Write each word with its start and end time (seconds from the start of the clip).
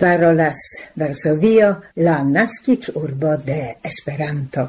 parolas 0.00 0.56
Varsovio, 0.96 1.82
la 1.96 2.24
nascic 2.24 2.88
urbo 2.94 3.36
de 3.36 3.76
Esperanto. 3.82 4.68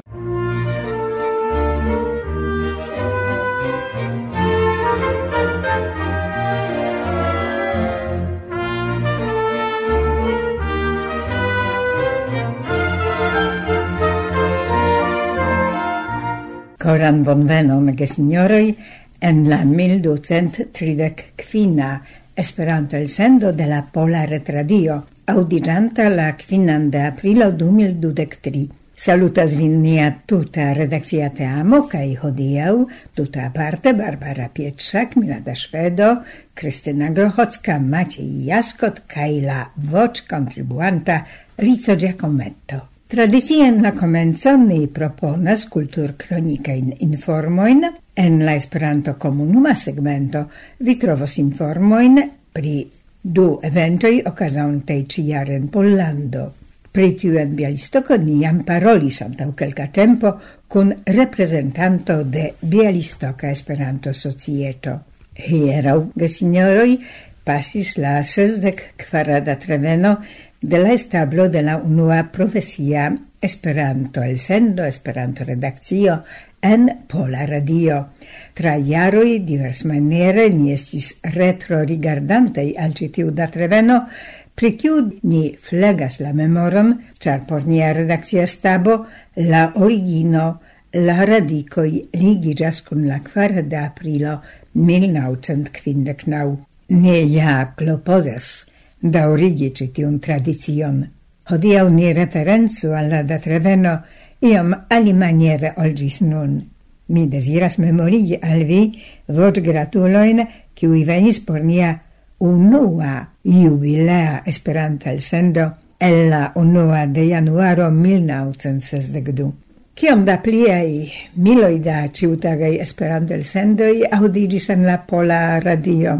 Coran 16.78 17.24
bonvenon, 17.24 17.96
gesignoroi, 17.96 18.78
en 19.22 19.50
la 19.50 19.64
1235 19.64 22.02
Esperanto 22.36 22.98
el 22.98 23.08
sendo 23.08 23.54
de 23.54 23.68
la 23.68 23.86
Pola 23.86 24.26
Retradio, 24.26 25.06
audiranta 25.26 26.10
la 26.10 26.36
quinan 26.36 26.90
de 26.92 27.02
aprilo 27.06 27.52
2023. 27.52 28.70
Salutas 29.02 29.56
vin 29.58 29.80
nia 29.82 30.12
tuta 30.30 30.74
redakcia 30.78 31.32
teamo, 31.34 31.88
kai 31.90 32.14
hodiau 32.22 32.84
tuta 33.18 33.48
aparte 33.48 33.96
Barbara 33.98 34.46
Pietrzak, 34.54 35.16
Milada 35.18 35.56
Szwedo, 35.56 36.22
Krystyna 36.54 37.10
Grochocka, 37.10 37.80
Maciej 37.80 38.46
Jaskot, 38.46 39.02
kai 39.08 39.42
la 39.42 39.72
voc 39.76 40.22
contribuanta 40.30 41.26
Rico 41.58 41.96
Giacometto. 41.96 42.92
Tradicie 43.08 43.66
en 43.68 43.82
la 43.82 43.92
comenzo 43.92 44.54
ni 44.58 44.86
proponas 44.88 45.66
kultur 45.66 46.14
kronika 46.16 46.72
in 46.72 46.94
informoin, 47.00 47.82
en 48.14 48.46
la 48.46 48.54
Esperanto 48.54 49.18
komunuma 49.18 49.74
segmento 49.76 50.46
vi 50.78 50.96
trovos 50.96 51.36
informoin 51.42 52.22
pri 52.54 53.01
du 53.22 53.60
eventoi 53.62 54.22
occasantai 54.26 55.06
ciare 55.08 55.56
in 55.56 55.70
Pollando. 55.70 56.54
Pri 56.92 57.14
tiu 57.16 57.38
en 57.40 57.54
Bialistoko 57.56 58.18
ni 58.20 58.42
jam 58.42 58.64
parolis 58.68 59.22
antau 59.24 59.54
quelca 59.56 59.88
tempo 59.88 60.34
kun 60.68 60.92
representanto 61.06 62.24
de 62.24 62.54
Bialistoka 62.60 63.50
Esperanto 63.50 64.12
Societo. 64.12 64.98
Hierau, 65.32 66.10
gesignoroi, 66.18 66.98
pasis 67.46 67.96
la 67.98 68.20
sesdek 68.24 68.98
kvarada 68.98 69.56
treveno 69.56 70.18
de 70.60 70.78
la 70.82 70.92
establo 70.92 71.48
de 71.50 71.62
la 71.62 71.78
unua 71.78 72.24
profesia 72.32 73.08
Esperanto 73.40 74.22
elsendo, 74.22 74.84
Esperanto 74.84 75.44
redakcio 75.44 76.24
en 76.62 77.04
Pola 77.08 77.46
Radio. 77.46 78.06
Tra 78.54 78.76
iaroi 78.76 79.44
divers 79.44 79.84
maniere 79.90 80.50
ni 80.50 80.72
estis 80.72 81.16
retro 81.36 81.84
rigardantei 81.84 82.74
al 82.78 82.94
citiu 82.94 83.32
datreveno, 83.32 84.08
pri 84.56 84.76
kiu 84.78 85.12
ni 85.24 85.56
flegas 85.58 86.20
la 86.22 86.34
memoron, 86.34 86.94
char 87.20 87.46
por 87.48 87.66
nia 87.66 87.94
redakcia 87.94 88.48
stabo 88.48 89.06
la 89.36 89.72
origino, 89.76 90.60
la 90.94 91.24
radicoi 91.26 92.10
ligigas 92.14 92.82
cun 92.84 93.08
la 93.08 93.20
kvara 93.20 93.62
de 93.62 93.78
aprilo 93.78 94.42
1959. 94.74 96.58
Ne 96.90 97.26
ja 97.32 97.74
clopodes 97.76 98.66
da 99.00 99.30
origi 99.32 99.72
citiun 99.74 100.20
tradicion. 100.20 101.08
Hodiau 101.50 101.90
ni 101.90 102.14
referenzu 102.14 102.92
al 102.94 103.26
da 103.26 103.40
Treveno 103.40 104.02
iom 104.42 104.74
ali 104.90 105.14
maniere 105.14 105.74
olgis 105.78 106.22
nun. 106.22 106.62
Mi 107.08 107.28
desiras 107.28 107.78
memorigi 107.78 108.40
al 108.42 108.64
vi 108.66 108.82
vot 109.28 109.60
gratuloin 109.62 110.46
kiui 110.74 111.04
venis 111.06 111.40
por 111.40 111.60
nia 111.60 111.94
unua 112.40 113.28
jubilea 113.44 114.42
esperanta 114.46 115.12
el 115.12 115.20
sendo 115.20 115.72
el 116.00 116.30
la 116.30 116.52
unua 116.56 117.06
de 117.06 117.28
januaro 117.30 117.92
1962. 117.92 119.52
Kiom 119.94 120.24
da 120.26 120.38
pliei 120.42 121.12
miloi 121.36 121.80
da 121.80 122.08
ciutagai 122.10 122.80
esperanto 122.82 123.36
el 123.36 123.44
sendoi 123.44 124.02
audigis 124.10 124.70
en 124.74 124.86
la 124.88 124.98
pola 125.06 125.60
radio? 125.60 126.16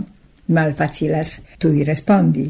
Malfacilas 0.48 1.40
tui 1.58 1.84
respondi. 1.84 2.46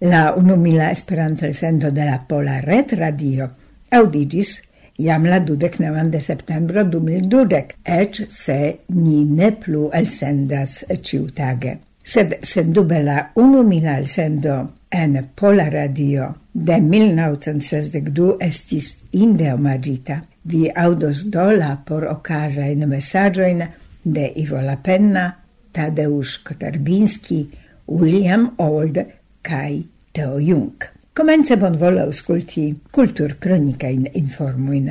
La 0.00 0.32
unumila 0.36 0.90
esperanto 0.90 1.44
el 1.44 1.54
sendo 1.54 1.90
de 1.90 2.04
la 2.04 2.20
pola 2.28 2.60
red 2.60 2.94
radio 2.96 3.50
audigis 3.90 4.62
jam 4.98 5.24
la 5.24 5.38
dudek 5.40 5.78
nevan 5.80 6.10
de 6.10 6.20
septembro 6.20 6.84
dum 6.84 7.08
il 7.08 7.28
dudek, 7.28 7.76
ec 7.84 8.24
se 8.28 8.78
ni 8.88 9.24
ne 9.24 9.50
plu 9.52 9.90
elsendas 9.92 10.84
ciutage. 11.02 11.78
Sed 12.02 12.38
sendube 12.42 13.02
la 13.02 13.30
unu 13.36 13.62
elsendo 13.86 14.70
en 14.90 15.28
Pola 15.34 15.68
Radio 15.70 16.34
de 16.52 16.80
1962 16.80 18.36
estis 18.40 18.96
inde 19.12 19.52
omagita. 19.52 20.22
Vi 20.44 20.70
audos 20.74 21.30
dola 21.30 21.76
por 21.84 22.04
ocasa 22.04 22.66
in 22.66 22.88
messagioin 22.88 23.68
de 24.04 24.32
Ivo 24.36 24.60
Lapenna, 24.60 25.36
Tadeusz 25.72 26.42
Kotarbinski, 26.42 27.48
William 27.86 28.54
Old 28.58 28.98
kai 29.42 29.84
Teo 30.12 30.38
Jung. 30.38 31.01
Comence 31.12 31.56
bonvolu 31.60 32.00
aŭskulti 32.00 32.62
in 33.92 34.06
informojn. 34.16 34.86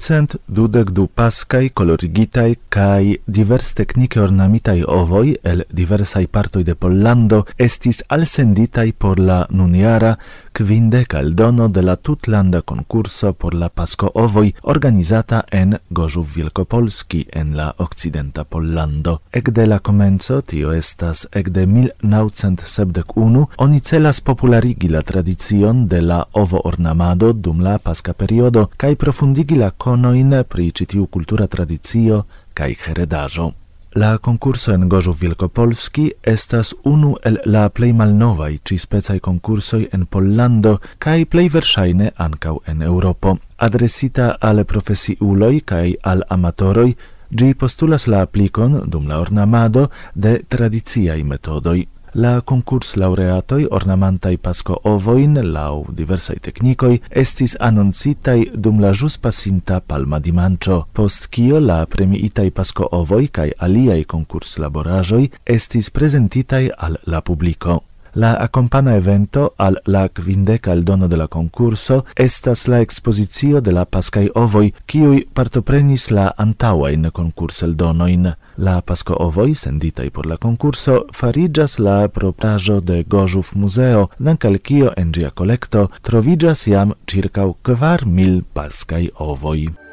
cent 0.00 0.36
dudek 0.48 0.90
du 0.96 1.06
pascai 1.06 1.70
colorigitai 1.70 2.56
kai 2.68 3.20
divers 3.26 3.74
technice 3.74 4.20
ornamitai 4.20 4.82
ovoi 4.86 5.36
el 5.42 5.64
diversai 5.70 6.26
partoi 6.26 6.64
de 6.64 6.74
Pollando 6.74 7.44
estis 7.56 8.02
alsenditai 8.08 8.92
por 8.92 9.20
la 9.20 9.46
nuniara 9.50 10.16
kvindek 10.60 11.14
aldono 11.14 11.68
de 11.68 11.82
la 11.82 11.96
tutlanda 11.96 12.60
concurso 12.60 13.32
por 13.32 13.54
la 13.54 13.68
pasco 13.68 14.10
ovoi 14.14 14.54
organizata 14.62 15.44
en 15.50 15.78
Gorzów 15.88 16.36
Wielkopolski 16.36 17.26
en 17.32 17.56
la 17.56 17.74
occidenta 17.78 18.44
Pollando. 18.44 19.22
Ec 19.32 19.48
de 19.48 19.66
la 19.66 19.78
comenzo, 19.78 20.42
tio 20.42 20.72
estas 20.72 21.28
ec 21.32 21.48
de 21.48 21.66
1971, 21.66 23.48
oni 23.56 23.80
celas 23.80 24.20
popularigi 24.20 24.88
la 24.88 25.02
tradicion 25.02 25.88
de 25.88 26.02
la 26.02 26.28
ovo 26.32 26.60
ornamado 26.64 27.32
dum 27.32 27.60
la 27.60 27.78
pasca 27.78 28.12
periodo 28.12 28.68
kai 28.76 28.96
profundigi 28.96 29.56
la 29.56 29.70
conoin 29.70 30.44
pri 30.48 30.72
citiu 30.72 31.06
cultura 31.06 31.46
tradizio 31.46 32.26
tradicio 32.52 32.76
heredajo. 32.86 33.52
La 33.94 34.18
concurso 34.18 34.72
en 34.72 34.88
Gorzów 34.88 35.20
Wielkopolski 35.20 36.12
estas 36.22 36.74
unu 36.84 37.16
el 37.24 37.40
la 37.44 37.68
plej 37.68 37.90
malnovaj 37.92 38.58
ĉispecaj 38.62 39.18
konkursoj 39.18 39.88
en 39.92 40.04
Pollando 40.06 40.76
kaj 41.02 41.24
plej 41.32 41.48
verŝajne 41.56 42.12
ankaŭ 42.16 42.54
en 42.70 42.82
Europo. 42.82 43.36
Adresita 43.58 44.36
al 44.40 44.64
profesiuloj 44.64 45.60
kaj 45.66 45.94
al 46.02 46.22
amatoroj, 46.28 46.92
ĝi 47.30 47.54
postulas 47.54 48.06
la 48.06 48.22
aplikon 48.22 48.78
dum 48.86 49.08
la 49.10 49.18
ornamado 49.18 49.88
de 50.14 50.38
tradiciaj 50.48 51.22
metodoj. 51.24 51.80
La 52.14 52.40
concurs 52.40 52.96
laureatoi 52.96 53.68
ornamentai 53.70 54.36
pasco 54.36 54.80
ovoin 54.82 55.36
lau 55.52 55.84
diversai 55.94 56.40
technicoi 56.42 56.98
estis 57.22 57.54
annoncitai 57.60 58.50
dum 58.54 58.80
la 58.82 58.90
jus 58.90 59.16
pasinta 59.18 59.80
palma 59.80 60.18
di 60.18 60.32
mancio, 60.32 60.88
post 60.92 61.28
cio 61.30 61.60
la 61.60 61.86
premiitai 61.86 62.50
pasco 62.50 62.88
ovoi 62.90 63.30
cae 63.30 63.54
aliai 63.56 64.04
concurs 64.04 64.56
laborajoi 64.58 65.30
estis 65.44 65.90
presentitai 65.90 66.72
al 66.76 66.98
la 67.04 67.22
publico. 67.22 67.89
La 68.14 68.34
accompana 68.34 68.96
evento 68.96 69.54
al 69.56 69.80
la 69.86 70.08
quindeca 70.08 70.72
al 70.72 70.84
dono 70.84 71.08
de 71.08 71.16
la 71.16 71.28
concurso 71.28 72.04
estas 72.16 72.66
la 72.68 72.80
exposizio 72.80 73.60
de 73.60 73.72
la 73.72 73.84
pascai 73.84 74.30
ovoi, 74.34 74.72
kiui 74.86 75.26
partoprenis 75.32 76.10
la 76.10 76.32
antaua 76.36 76.90
in 76.90 77.10
concurs 77.12 77.62
el 77.62 77.76
donoin. 77.76 78.32
La 78.56 78.80
pasco 78.82 79.14
ovoi, 79.18 79.54
senditai 79.54 80.10
por 80.10 80.26
la 80.26 80.36
concurso, 80.36 81.06
farigas 81.12 81.78
la 81.78 82.08
proprajo 82.08 82.80
de 82.80 83.04
Gožuf 83.04 83.54
Museo, 83.54 84.10
nan 84.18 84.36
kio 84.36 84.92
en 84.96 85.12
gia 85.12 85.30
collecto 85.30 85.88
trovigas 86.02 86.66
iam 86.66 86.94
circa 87.06 87.46
kvar 87.62 88.06
mil 88.06 88.42
pascai 88.52 89.10
ovoi. 89.18 89.89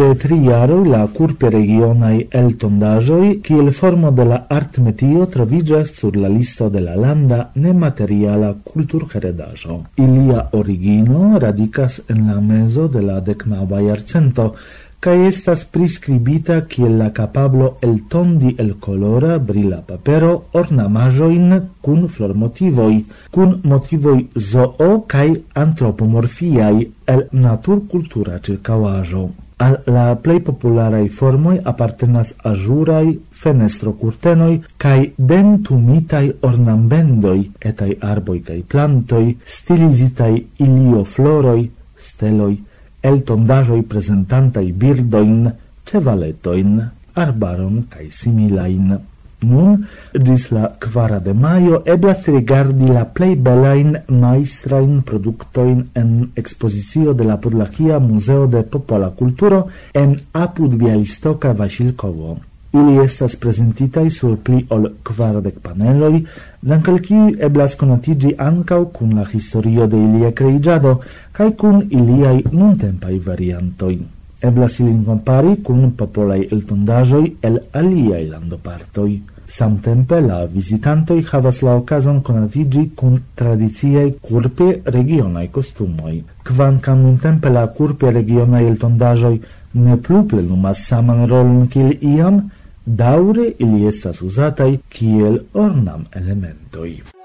de 0.00 0.14
tri 0.14 0.36
jaro 0.46 0.76
la 0.92 1.00
kurpe 1.16 1.48
regionaj 1.52 2.14
eltondaĵoj 2.40 3.24
kiel 3.44 3.66
formo 3.78 4.10
de 4.18 4.24
la 4.28 4.36
artmetio 4.56 5.26
troviĝas 5.34 5.90
sur 5.98 6.14
la 6.22 6.30
listo 6.36 6.68
de 6.76 6.80
la 6.84 6.94
landa 6.96 7.40
nemateriala 7.64 8.54
kulturheredaĵo. 8.68 9.76
Ilia 10.04 10.44
origino 10.60 11.40
radicas 11.42 11.98
en 12.14 12.22
la 12.28 12.38
mezo 12.40 12.86
de 12.94 13.02
la 13.08 13.18
decnava 13.26 13.82
iarcento, 13.88 14.46
ca 15.00 15.18
estas 15.26 15.66
prescribita 15.74 16.56
kiel 16.72 16.96
la 17.02 17.10
capablo 17.20 17.70
el 17.82 18.00
tondi 18.08 18.54
el 18.64 18.72
colora 18.86 19.36
brila 19.52 19.82
papero 19.92 20.32
cun 21.82 22.08
flor 22.08 22.34
motivoi, 22.34 23.04
cun 23.30 23.60
motivoi 23.64 24.28
zoo 24.38 25.04
cae 25.06 25.36
antropomorfiai 25.66 26.90
el 27.06 27.28
natur 27.32 27.86
cultura 27.86 28.38
circauajo. 28.38 29.28
Al 29.60 29.74
la 29.92 30.04
plej 30.24 30.38
popularaj 30.46 31.02
formoj 31.12 31.58
apartenas 31.72 32.30
kai 34.80 35.12
dentumitai 35.32 36.26
ornambendoi 36.48 37.42
etai 37.70 37.90
arboi 38.12 38.38
kai 38.46 38.62
plantoi 38.62 39.36
stilizitai 39.44 40.32
ilio 40.66 41.04
floroi 41.04 41.68
steloi 42.06 42.54
el 43.02 43.20
tondajoi 43.28 43.82
presentantai 43.92 44.72
birdoin 44.72 45.52
cevaletoin 45.84 46.80
arbaron 47.14 47.84
kai 47.92 48.08
similain. 48.10 49.09
Nun, 49.42 49.86
dis 50.12 50.50
la 50.52 50.68
quara 50.80 51.18
de 51.18 51.32
maio, 51.32 51.80
eblas 51.86 52.26
rigardi 52.28 52.90
la 52.92 53.06
plei 53.06 53.36
belain 53.36 53.94
maestrain 54.08 55.00
productoin 55.00 55.86
en 55.96 56.10
exposizio 56.36 57.14
de 57.14 57.24
la 57.24 57.38
Podlakia 57.40 57.98
Museo 57.98 58.46
de 58.46 58.62
Popola 58.62 59.08
Culturo 59.16 59.66
en 59.94 60.18
apud 60.32 60.76
Bialistoka 60.76 61.52
Vasilkovo. 61.52 62.36
Ili 62.72 63.00
estas 63.02 63.34
presentitai 63.34 64.10
sur 64.14 64.36
pli 64.36 64.60
ol 64.70 64.86
kvardek 65.02 65.58
paneloi, 65.64 66.20
dankal 66.62 67.00
kiuj 67.02 67.40
eblas 67.40 67.74
conatigi 67.80 68.36
ancau 68.38 68.84
kun 68.92 69.16
la 69.18 69.24
historio 69.32 69.88
de 69.90 69.98
ilia 69.98 70.30
creigiado, 70.36 71.00
kaj 71.32 71.50
kun 71.56 71.82
iliaj 71.88 72.44
nuntempaj 72.52 73.18
variantoi 73.26 74.19
eblas 74.42 74.78
ilin 74.80 75.04
compari 75.04 75.56
cun 75.64 75.90
popolai 75.96 76.40
eltondaĵoj 76.52 77.26
el 77.42 77.60
aliai 77.72 78.26
landopartoi. 78.28 79.20
Samtempe 79.50 80.20
la 80.22 80.44
visitantoi 80.46 81.24
havas 81.30 81.58
la 81.66 81.74
okazon 81.80 82.20
konatiĝi 82.22 82.84
kun 82.96 83.16
tradiziei 83.34 84.12
kurpe 84.22 84.68
regionai 84.84 85.48
costumoi. 85.56 86.22
Kvankam 86.46 87.02
nuntempe 87.02 87.50
la 87.50 87.66
kurpe 87.66 88.12
regionai 88.14 88.64
eltondaĵoj 88.70 89.36
ne 89.74 89.96
plu 89.96 90.22
plenumas 90.30 90.86
saman 90.86 91.26
rolum 91.28 91.68
cil 91.68 91.96
iam, 92.00 92.42
daure 92.86 93.52
ili 93.58 93.86
estas 93.86 94.22
usatai 94.22 94.78
kiel 94.88 95.40
ornam 95.54 96.06
elementoi. 96.14 97.19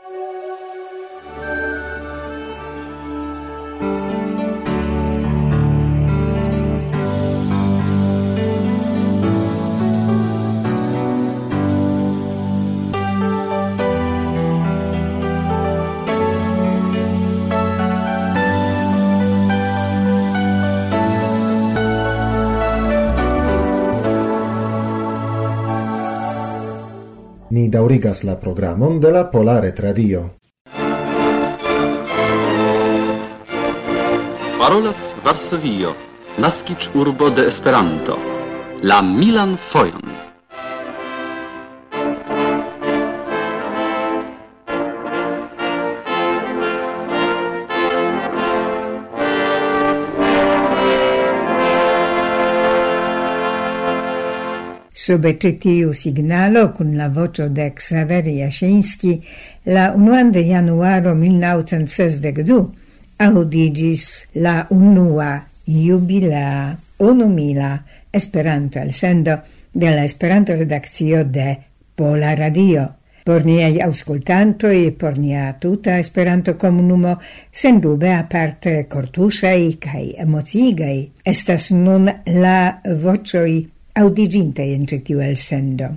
daurigas 27.96 28.24
la 28.24 28.36
programon 28.36 29.00
de 29.00 29.12
la 29.12 29.30
Polare 29.32 29.72
Tradio. 29.72 30.36
Parolas 34.60 35.16
Varsovio, 35.24 35.96
naskic 36.38 36.90
urbo 36.94 37.30
de 37.30 37.48
Esperanto, 37.48 38.18
la 38.82 39.02
Milan 39.02 39.58
Fojon. 39.58 40.15
Sube 55.06 55.36
citiu 55.38 55.92
signalo 55.94 56.72
cun 56.74 56.96
la 56.98 57.10
voce 57.14 57.46
de 57.54 57.68
Xaver 57.78 58.26
Jaŝinski 58.26 59.12
la 59.70 59.92
1 59.94 60.32
de 60.34 60.42
januaro 60.48 61.14
1962 61.14 62.64
audigis 63.20 64.06
la 64.34 64.56
unua 64.70 65.44
jubilea 65.68 66.78
unumila 66.98 67.84
Esperanto 68.12 68.80
elsendo 68.80 69.38
de 69.72 69.92
la 69.96 70.04
Esperanto 70.06 70.56
redakcio 70.56 71.24
de 71.24 71.56
Pola 71.96 72.34
Radio. 72.34 72.88
Por 73.26 73.46
niei 73.46 73.82
auscultantoi, 73.82 74.90
por 74.92 75.20
nia 75.20 75.54
tuta 75.60 76.00
Esperanto 76.00 76.58
comunumo, 76.58 77.20
sendube 77.52 78.12
aparte 78.14 78.88
cortusei 78.90 79.78
cae 79.78 80.16
emocigai, 80.18 81.12
estas 81.24 81.70
nun 81.72 82.10
la 82.26 82.82
vocioi 83.06 83.75
audiginte 83.96 84.64
in 84.64 84.86
ĉi 84.86 85.02
el 85.24 85.36
sendo. 85.40 85.88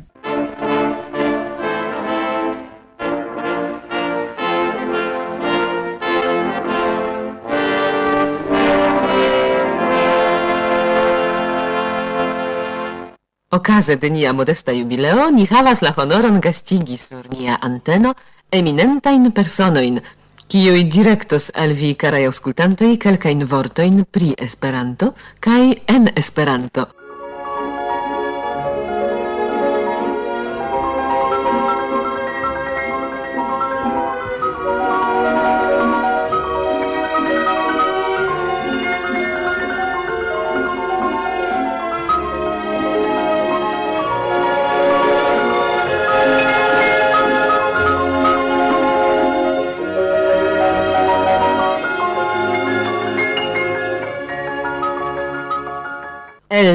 Okaze 13.50 13.96
de 13.96 14.10
nia 14.10 14.32
modesta 14.32 14.72
jubileo 14.72 15.30
ni 15.30 15.46
havas 15.50 15.80
la 15.82 15.94
honoron 15.96 16.38
gastigi 16.40 16.96
sur 16.96 17.26
nia 17.32 17.58
anteno 17.60 18.14
eminentajn 18.52 19.32
personojn, 19.32 19.98
kiuj 20.46 20.84
directos 20.92 21.50
al 21.54 21.72
vi, 21.72 21.94
karaj 21.94 22.28
aŭskultantoj, 22.28 22.92
kelkajn 23.00 23.48
vortojn 23.48 24.04
pri 24.04 24.34
Esperanto 24.38 25.14
kaj 25.40 25.64
en 25.88 26.12
Esperanto. 26.14 26.97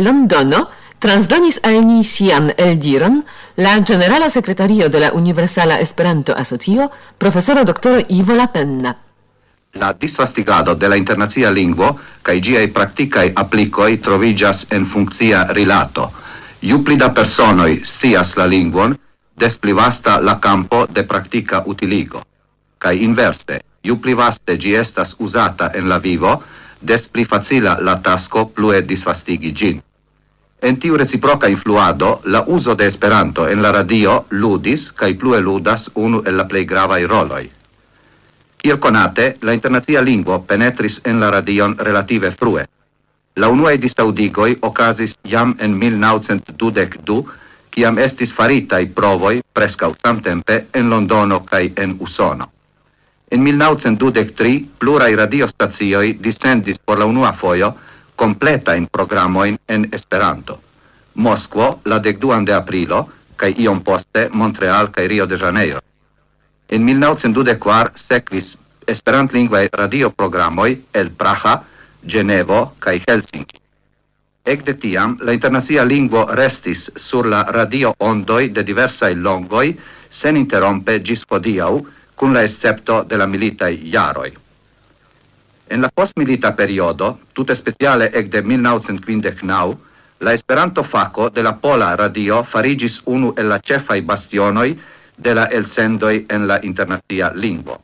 Londono 0.04 0.70
transdonis 1.04 1.60
al 1.64 1.82
ni 1.84 2.04
sian 2.04 2.52
eldiron 2.58 3.24
la 3.56 3.74
generala 3.84 4.30
sekretario 4.30 4.90
de 4.90 5.00
la 5.00 5.12
Universala 5.14 5.80
Esperanto-Asocio, 5.80 6.90
profesoro 7.18 7.64
doktoro 7.64 8.00
Ivo 8.08 8.36
Lapenna. 8.36 8.96
La 9.74 9.94
disvastigado 9.94 10.76
de 10.76 10.88
la 10.88 10.96
internazia 10.96 11.52
lingvo 11.52 11.90
kaj 12.22 12.38
ĝiaj 12.48 12.66
praktikaj 12.74 13.32
aplikoj 13.44 13.98
troviĝas 14.06 14.66
en 14.72 14.86
funkcia 14.94 15.44
rilato. 15.52 16.10
Ju 16.62 16.84
pli 16.84 16.96
da 16.96 17.10
personoj 17.10 17.82
scias 17.84 18.36
la 18.38 18.46
lingvon, 18.46 18.96
des 19.36 19.58
pli 19.58 19.74
vasta 19.74 20.20
la 20.22 20.40
campo 20.40 20.86
de 20.88 21.04
praktika 21.04 21.64
utiligo. 21.66 22.22
Kaj 22.78 22.96
inverse, 23.04 23.60
ju 23.84 23.98
pli 24.02 24.14
vaste 24.14 24.56
ĝi 24.58 24.76
estas 24.80 25.16
uzata 25.20 25.72
en 25.76 25.90
la 25.90 25.98
vivo, 25.98 26.38
des 26.82 27.10
pli 27.10 27.26
facila 27.26 27.78
la 27.82 27.98
tasko 28.04 28.46
plue 28.56 28.82
disvastigi 28.82 29.52
ĝin. 29.52 29.82
En 30.64 30.78
tiu 30.80 30.96
reciproca 30.96 31.50
influado, 31.50 32.22
la 32.24 32.46
uso 32.48 32.74
de 32.74 32.88
Esperanto 32.88 33.50
en 33.50 33.62
la 33.62 33.74
radio 33.76 34.14
ludis 34.30 34.86
kaj 34.96 35.10
plue 35.20 35.42
ludas 35.44 35.90
unu 35.94 36.22
el 36.24 36.38
la 36.40 36.46
plej 36.48 36.64
gravaj 36.70 37.04
roloj. 37.12 37.42
Kiel 38.64 38.80
konate, 38.80 39.26
la 39.42 39.52
internacia 39.58 40.02
lingvo 40.02 40.40
penetris 40.48 41.02
en 41.04 41.20
la 41.20 41.32
radion 41.36 41.76
relative 41.78 42.32
frue. 42.32 42.64
La 43.36 43.50
unuae 43.52 43.78
distaudigoi 43.78 44.56
ocasis 44.62 45.18
jam 45.28 45.52
en 45.60 45.76
1922, 45.84 47.20
kiam 47.70 48.00
estis 48.00 48.32
faritai 48.32 48.86
provoi 48.96 49.42
prescau 49.52 49.92
samtempe 50.00 50.68
en 50.72 50.90
Londono 50.90 51.44
cae 51.44 51.74
en 51.76 51.98
Usono. 52.00 52.52
En 53.28 53.44
1923 53.44 54.80
plurai 54.80 55.12
radiostazioi 55.16 56.20
dissendis 56.22 56.80
por 56.80 57.00
la 57.00 57.06
unua 57.06 57.34
foio 57.34 57.76
completa 58.16 58.76
in 58.76 58.88
programo 58.88 59.44
in, 59.44 59.58
en 59.66 59.88
Esperanto. 59.92 60.60
Moskvo 61.14 61.80
la 61.84 62.00
12 62.00 62.44
de 62.46 62.54
aprilo 62.54 63.10
kaj 63.36 63.54
iom 63.58 63.82
poste 63.84 64.30
Montreal 64.32 64.90
kai 64.92 65.08
Rio 65.08 65.26
de 65.26 65.38
Janeiro. 65.38 65.80
En 66.70 66.84
1924 66.84 67.92
sekvis 67.96 68.56
esperantlingvaj 68.88 69.68
radioprogramoj 69.74 70.78
el 70.94 71.12
Praha, 71.12 71.62
Genevo 72.06 72.74
kaj 72.80 73.02
Helsinki. 73.08 73.60
Ekde 74.44 74.74
tiam 74.76 75.18
la 75.22 75.32
internacia 75.32 75.86
lingvo 75.88 76.26
restis 76.36 76.90
sur 76.96 77.28
la 77.28 77.44
radio 77.44 77.94
ondoi 78.00 78.50
de 78.52 78.64
diversa 78.64 79.10
longoi 79.16 79.78
sen 80.12 80.38
interrompe 80.38 81.00
ĝis 81.00 81.24
hodiaŭ 81.30 81.72
kun 82.16 82.34
la 82.34 82.44
escepto 82.44 83.04
de 83.04 83.18
la 83.18 83.28
militaj 83.28 83.72
jaroj. 83.94 84.43
En 85.74 85.82
la 85.82 85.90
postmilita 85.90 86.54
periodo, 86.56 87.20
tute 87.34 87.56
speciale 87.56 88.12
ec 88.14 88.30
de 88.30 88.44
1959, 88.44 89.78
la 90.20 90.34
Esperanto 90.34 90.84
faco 90.84 91.30
de 91.30 91.42
la 91.42 91.58
Pola 91.58 91.96
Radio 91.96 92.44
farigis 92.44 93.02
unu 93.06 93.34
el 93.36 93.48
la 93.50 93.60
cefai 93.60 94.02
bastionoi 94.02 94.80
de 95.18 95.34
la 95.34 95.50
elsendoi 95.50 96.26
en 96.30 96.48
la 96.48 96.60
internazia 96.62 97.32
lingvo. 97.34 97.82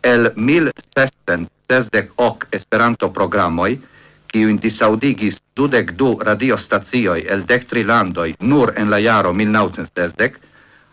El 0.00 0.32
1668 0.36 2.46
Esperanto 2.50 3.10
programoi, 3.10 3.80
kiuin 4.26 4.58
disaudigis 4.58 5.42
dudec 5.56 5.92
du 5.92 6.18
radiostazioi 6.18 7.26
el 7.28 7.44
dec 7.44 7.66
tri 7.68 7.84
landoi 7.84 8.34
nur 8.40 8.72
en 8.76 8.90
la 8.90 8.98
jaro 9.04 9.34
1960, 9.34 10.30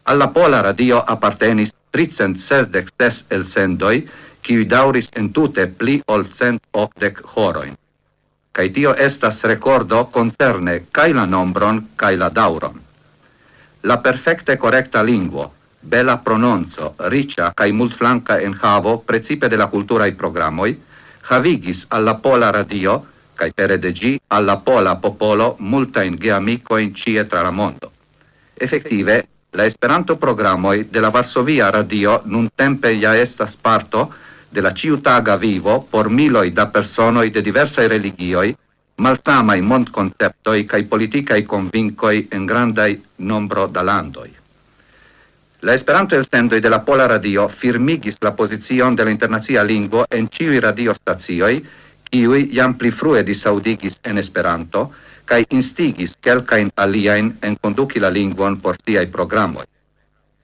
alla 0.03 0.27
Pola 0.27 0.61
Radio 0.61 0.99
appartenis 0.99 1.71
366 1.91 3.25
elsendoi, 3.29 4.09
kiu 4.41 4.65
dauris 4.65 5.10
entute 5.15 5.67
pli 5.67 6.00
ol 6.08 6.25
cent 6.34 6.62
octec 6.72 7.22
horoin. 7.36 7.75
Cai 8.51 8.69
tio 8.75 8.96
estas 8.96 9.43
recordo 9.43 10.05
concerne 10.12 10.88
kai 10.91 11.13
la 11.13 11.25
nombron 11.25 11.89
kai 11.96 12.17
la 12.17 12.29
dauron. 12.29 12.79
La 13.81 13.98
perfecte 14.01 14.58
correcta 14.58 15.01
linguo, 15.01 15.53
bela 15.79 16.17
prononzo, 16.17 16.96
riccia 16.98 17.53
kai 17.55 17.72
multflanca 17.72 18.39
enhavo 18.39 19.00
precipe 19.00 19.48
de 19.48 19.55
la 19.55 19.67
culturae 19.67 20.12
programoi, 20.13 20.75
havigis 21.29 21.86
alla 21.89 22.15
pola 22.15 22.50
radio, 22.50 23.05
kai 23.36 23.53
pere 23.53 23.79
de 23.79 23.93
gi 23.93 24.19
alla 24.27 24.58
pola 24.58 24.98
popolo 24.98 25.55
multa 25.60 26.03
in 26.03 26.15
geamico 26.15 26.77
in 26.77 26.93
cie 26.93 27.25
tra 27.27 27.41
la 27.41 27.51
mondo. 27.51 27.91
Effective, 28.53 29.27
la 29.51 29.63
Esperanto 29.63 30.17
programoi 30.17 30.89
de 30.89 31.00
la 31.00 31.10
Varsovia 31.10 31.69
Radio 31.69 32.22
nun 32.25 32.50
tempe 32.53 32.91
ja 33.00 33.15
estas 33.15 33.55
parto 33.55 34.13
de 34.50 34.62
la 34.62 34.74
ciutaga 34.74 35.38
vivo 35.38 35.88
por 35.89 36.10
miloi 36.10 36.51
da 36.51 36.68
personoi 36.68 37.29
de 37.29 37.41
diversai 37.41 37.88
religioi, 37.88 38.56
malsamai 39.00 39.62
montconceptoi 39.62 40.65
cae 40.65 40.84
politicae 40.84 41.44
convincoi 41.44 42.27
en 42.32 42.46
grandai 42.46 43.01
nombro 43.15 43.68
da 43.68 43.82
landoi. 43.82 44.36
La 45.62 45.74
Esperanto 45.74 46.15
elstendoi 46.15 46.60
de 46.60 46.70
la 46.70 46.79
Pola 46.79 47.06
Radio 47.06 47.50
firmigis 47.50 48.18
la 48.22 48.32
posizion 48.32 48.96
de 48.96 49.03
la 49.03 49.10
internazia 49.10 49.63
lingvo 49.63 50.06
en 50.10 50.29
ciui 50.29 50.60
radiostazioi, 50.60 51.60
kiui 52.10 52.50
jam 52.56 52.77
pli 52.77 52.91
frue 52.91 53.24
disaudigis 53.24 54.00
en 54.03 54.18
Esperanto, 54.18 54.94
cae 55.25 55.46
instigis 55.50 56.15
quelcain 56.24 56.72
aliaen 56.75 57.36
en 57.41 57.58
conduci 57.62 58.00
la 58.00 58.10
lingvon 58.10 58.58
por 58.63 58.79
siai 58.82 59.08
programoi. 59.08 59.68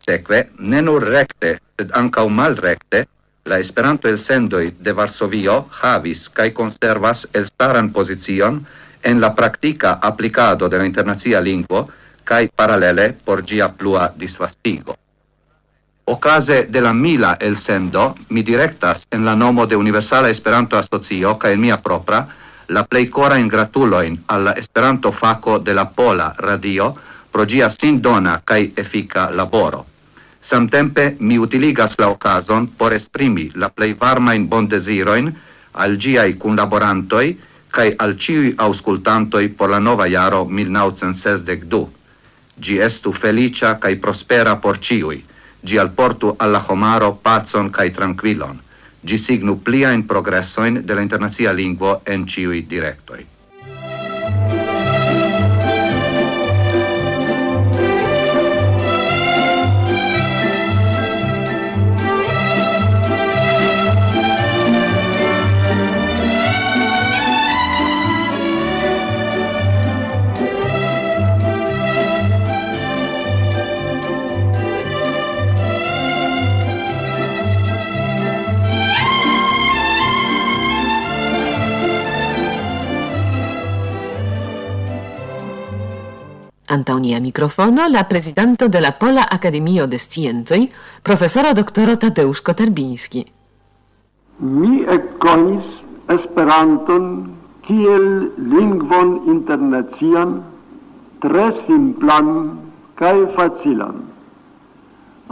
Seque, 0.06 0.50
ne 0.60 0.82
nur 0.82 1.08
recte, 1.08 1.58
sed 1.80 1.96
ancau 1.98 2.30
mal 2.30 2.60
recte, 2.60 3.08
La 3.48 3.60
Esperanto 3.60 4.08
el 4.08 4.18
sendoi 4.18 4.72
de 4.82 4.92
Varsovio 4.98 5.68
havis 5.80 6.24
kai 6.34 6.50
conservas 6.52 7.28
el 7.32 7.46
staran 7.46 7.92
pozicion 7.94 8.58
en 9.04 9.22
la 9.22 9.36
praktika 9.36 10.00
aplikado 10.02 10.68
de 10.68 10.80
la 10.80 10.86
internacia 10.86 11.42
lingvo 11.42 11.84
kaj 12.24 12.50
paralele 12.56 13.12
por 13.14 13.46
gia 13.46 13.70
plua 13.70 14.08
disvastigo. 14.18 14.98
Ocase 16.06 16.64
de 16.64 16.82
la 16.82 16.94
mila 16.94 17.38
el 17.40 17.58
sendo 17.58 18.16
mi 18.30 18.42
directas 18.42 19.06
en 19.12 19.26
la 19.26 19.36
nomo 19.36 19.68
de 19.68 19.76
Universala 19.76 20.30
Esperanto 20.30 20.78
Asocio 20.78 21.38
kai 21.38 21.54
en 21.54 21.62
mia 21.62 21.78
propra 21.78 22.28
la 22.70 22.84
plei 22.84 23.10
cora 23.10 23.38
in 23.38 23.54
al 23.54 23.70
alla 24.26 24.52
Esperanto 24.54 25.12
fako 25.12 25.60
de 25.60 25.74
la 25.74 25.86
Pola 25.90 26.34
Radio 26.38 26.96
pro 27.32 27.46
sin 27.48 27.70
sindona 27.70 28.42
kai 28.44 28.74
efika 28.76 29.30
laboro. 29.30 29.86
Samtempe 30.46 31.16
mi 31.20 31.40
utiligas 31.42 31.96
la 31.98 32.08
okazon 32.14 32.68
por 32.78 32.94
esprimi 32.94 33.50
la 33.56 33.72
plei 33.74 33.96
varma 33.98 34.36
in 34.38 34.48
bon 34.48 34.68
desiroin 34.70 35.32
al 35.72 35.98
giai 35.98 36.38
cun 36.38 36.56
laborantoi 36.56 37.34
cae 37.76 37.96
al 37.98 38.16
ciui 38.16 38.54
auscultantoi 38.56 39.50
por 39.50 39.70
la 39.70 39.80
nova 39.80 40.06
jaro 40.08 40.46
1962. 40.46 41.90
Gi 42.62 42.78
estu 42.78 43.12
felicia 43.12 43.78
cae 43.80 43.98
prospera 43.98 44.56
por 44.56 44.80
ciui, 44.80 45.24
gi 45.60 45.78
al 45.78 45.92
portu 45.92 46.36
alla 46.38 46.64
homaro 46.70 47.16
pazon 47.22 47.72
cae 47.72 47.92
tranquilon. 47.92 48.62
Gi 49.02 49.18
signu 49.18 49.62
plia 49.62 49.92
in 49.92 50.06
progressoin 50.06 50.86
de 50.86 50.94
la 50.94 51.02
internazia 51.02 51.52
lingua 51.52 52.02
en 52.06 52.28
ciui 52.28 52.66
directoi. 52.68 53.35
Antaŭ 86.76 86.96
nia 87.00 87.20
mikrofono 87.24 87.86
la 87.88 88.02
prezidanto 88.04 88.68
de 88.68 88.80
la 88.84 88.92
Pola 89.02 89.26
Akademio 89.32 89.86
de 89.88 90.00
Sciencoj, 90.00 90.66
profesoro 91.04 91.54
doktoro 91.54 91.96
Tadeusz 91.96 92.42
Kotarbiński. 92.44 93.22
Mi 94.40 94.82
ekkonis 94.96 95.70
Esperanton 96.16 97.06
kiel 97.68 98.08
lingvon 98.54 99.14
internacian, 99.36 100.34
tre 101.24 101.46
simplan 101.62 102.34
kaj 103.00 103.16
facilan, 103.38 104.04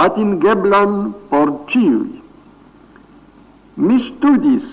atingeblan 0.07 0.95
por 1.33 1.51
ĉiuj. 1.73 2.07
Mi 3.83 3.99
studis 4.07 4.63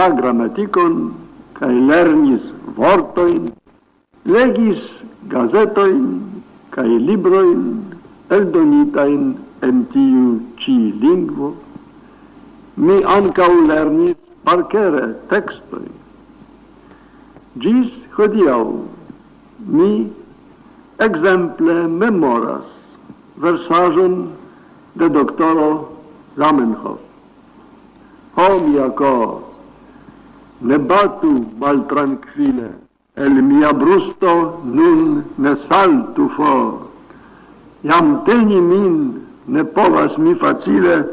la 0.00 0.08
gramatikon 0.16 0.98
kaj 1.60 1.74
lernis 1.92 2.50
vortojn 2.80 3.55
legis 4.26 4.82
gazetoin 5.30 6.42
cae 6.74 6.98
libroin 7.08 7.62
eldonitain 8.30 9.36
en 9.62 9.84
tiu 9.92 10.40
ci 10.58 10.76
lingvo, 11.00 11.54
mi 12.74 12.96
ancau 13.16 13.54
lernis 13.68 14.18
parcere 14.44 15.14
textoi. 15.30 15.88
Gis 17.62 17.92
hodiau 18.16 18.84
mi 19.58 19.90
exemple 20.98 21.76
memoras 21.88 22.66
versajon 23.36 24.32
de 24.94 25.08
doctoro 25.08 25.92
Zamenhof. 26.36 26.98
Ho 28.36 28.48
mia 28.60 28.90
cor, 28.90 29.40
ne 30.60 30.78
batu 30.78 31.46
maltrankvile 31.60 32.85
el 33.16 33.42
mia 33.42 33.72
brusto 33.72 34.60
nun 34.64 35.24
ne 35.38 35.54
saltu 35.68 36.28
for. 36.36 36.84
Iam 37.82 38.24
teni 38.26 38.60
min 38.60 39.24
ne 39.46 39.64
povas 39.64 40.18
mi 40.18 40.34
facile, 40.34 41.04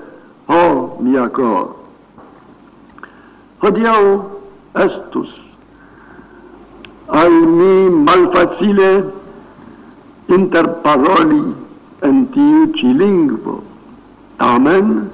o 0.48 0.98
mia 1.00 1.30
cor. 1.30 1.76
Hodiau 3.64 4.04
estus 4.76 5.32
al 7.08 7.32
mi 7.32 7.90
malfacile 7.90 8.92
interparoli 10.28 11.44
en 12.02 12.26
tiu 12.36 12.72
ci 12.76 12.92
lingvo. 13.00 13.62
Tamen, 14.38 15.08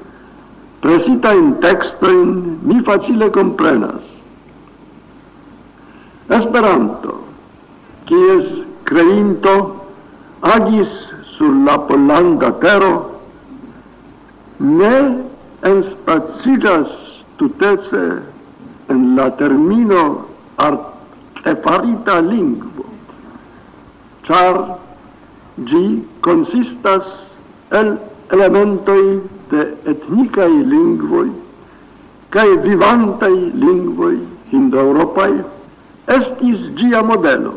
presita 0.82 1.34
in 1.38 1.60
textoin 1.60 2.58
mi 2.64 2.82
facile 2.82 3.30
comprenas 3.30 4.19
Esperanto, 6.40 7.20
kies 8.08 8.46
creinto 8.88 9.56
agis 10.42 10.92
sur 11.36 11.52
la 11.66 11.76
polanda 11.88 12.52
tero, 12.64 12.94
ne 14.60 14.96
enspacigas 15.68 16.94
tutece 17.38 18.24
en 18.88 19.16
la 19.18 19.30
termino 19.42 20.26
artefarita 20.68 22.22
lingvo, 22.22 22.88
char 24.24 24.80
gi 25.68 25.86
consistas 26.22 27.06
el 27.70 27.98
elementoi 28.32 29.22
de 29.52 29.62
etnicae 29.92 30.64
lingvoi 30.74 31.30
cae 32.30 32.58
vivantai 32.66 33.52
lingvoi 33.54 34.18
indoeuropae 34.52 35.59
estis 36.18 36.66
gia 36.80 37.02
modelo. 37.04 37.54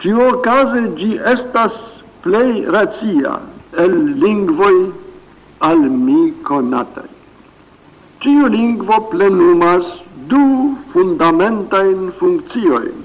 Cio 0.00 0.40
case 0.44 0.82
gi 0.98 1.12
estas 1.32 1.76
plei 2.24 2.64
razia 2.74 3.38
el 3.84 3.96
lingvoi 4.22 4.92
al 5.70 5.80
mi 6.04 6.32
conatai. 6.42 7.08
Cio 8.20 8.48
lingvo 8.52 9.00
plenumas 9.12 9.86
du 10.28 10.76
fundamentain 10.92 12.10
funccioin. 12.18 13.04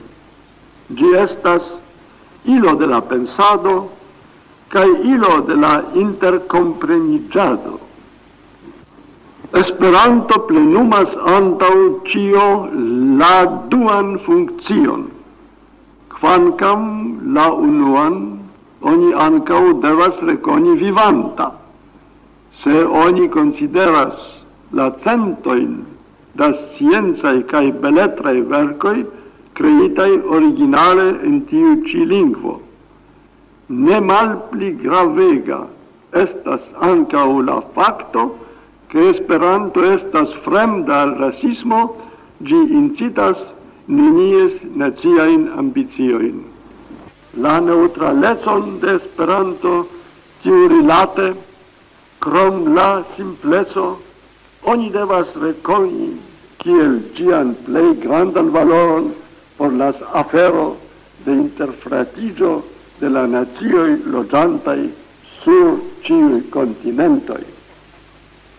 Gi 0.98 1.16
estas 1.26 1.64
ilo 2.46 2.76
de 2.76 2.88
la 2.88 3.02
pensado 3.02 3.76
cae 4.70 4.92
ilo 5.14 5.42
de 5.48 5.56
la 5.56 5.74
intercomprenigiado. 5.94 7.85
Esperanto 9.54 10.40
plenumas 10.48 11.12
antaŭ 11.38 11.76
ĉio 12.10 12.46
la 13.20 13.34
duan 13.70 14.18
funkcion. 14.26 15.04
Kvankam 16.10 16.88
la 17.36 17.52
unuan 17.54 18.16
oni 18.82 19.14
ankaŭ 19.14 19.62
devas 19.84 20.22
rekoni 20.30 20.76
vivanta. 20.80 21.52
Se 22.64 22.86
oni 22.86 23.30
konsideras 23.30 24.24
la 24.72 24.90
centojn 25.04 25.84
da 26.34 26.52
sciencaj 26.54 27.38
kaj 27.52 27.66
beletraj 27.84 28.36
verkoj 28.52 28.98
kreitaj 29.54 30.10
originale 30.38 31.08
en 31.28 31.42
tiu 31.52 31.76
ĉi 31.88 32.06
lingvo. 32.06 32.60
Ne 33.70 34.02
malpli 34.02 34.72
gravega 34.82 35.62
estas 36.24 36.66
ankaŭ 36.90 37.28
la 37.52 37.62
fakto 37.76 38.26
che 38.88 39.10
Esperanto 39.10 39.84
estas 39.84 40.34
fremda 40.44 41.02
al 41.02 41.16
rasismo, 41.16 41.96
gi 42.38 42.60
incitas 42.72 43.38
nenies 43.86 44.62
naziain 44.74 45.50
ambicioin. 45.56 46.44
La 47.42 47.60
neutralecon 47.60 48.80
de 48.80 48.96
Esperanto 48.96 49.88
tiu 50.42 50.68
rilate, 50.68 51.34
crom 52.20 52.74
la 52.74 53.04
simpleso, 53.16 54.00
oni 54.62 54.90
devas 54.90 55.34
reconi 55.36 56.18
kiel 56.58 57.02
gian 57.14 57.56
plei 57.66 57.94
grandan 58.02 58.50
valoron 58.52 59.14
por 59.58 59.74
las 59.74 60.02
afero 60.14 60.78
de 61.26 61.34
interfratigio 61.34 62.64
de 63.00 63.10
la 63.10 63.26
nazioi 63.28 64.02
logiantai 64.06 64.92
sur 65.42 65.82
ciui 66.02 66.50
continentoi 66.50 67.55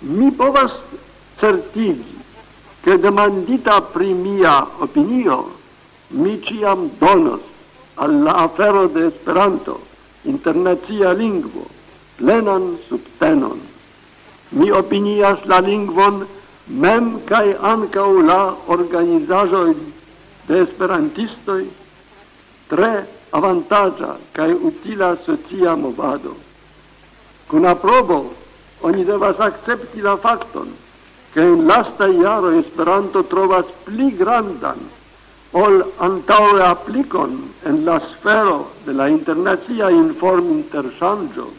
mi 0.00 0.30
povas 0.30 0.72
certigi, 1.38 2.16
che 2.82 2.98
demandita 2.98 3.80
pri 3.82 4.12
mia 4.12 4.66
opinio, 4.78 5.56
mi 6.08 6.40
ciam 6.42 6.90
donos 6.98 7.40
alla 7.94 8.34
afero 8.34 8.86
de 8.86 9.06
Esperanto, 9.06 9.80
internazia 10.22 11.12
lingvo, 11.12 11.66
plenan 12.16 12.78
subtenon. 12.86 13.60
Mi 14.50 14.70
opinias 14.70 15.44
la 15.44 15.58
lingvon 15.60 16.26
mem 16.66 17.24
cae 17.24 17.56
ancau 17.58 18.22
la 18.22 18.54
organizajoi 18.66 19.74
de 20.46 20.60
esperantistoi 20.62 21.66
tre 22.68 23.06
avantagia 23.30 24.16
cae 24.32 24.52
utila 24.54 25.16
socia 25.24 25.74
movado. 25.74 26.36
Cun 27.46 27.66
aprobo 27.66 28.34
oni 28.80 29.04
devas 29.04 29.38
accepti 29.38 30.00
la 30.00 30.16
facton 30.16 30.74
che 31.32 31.42
in 31.42 31.66
lasta 31.66 32.06
iaro 32.06 32.50
Esperanto 32.50 33.24
trovas 33.24 33.66
pli 33.84 34.14
grandan 34.16 34.78
ol 35.52 35.82
antaŭe 36.00 36.62
applicon 36.64 37.36
en 37.68 37.84
la 37.84 37.98
sfero 38.00 38.72
de 38.86 38.92
la 38.92 39.06
internacia 39.08 39.90
inform 39.90 40.50
intersangio. 40.50 41.50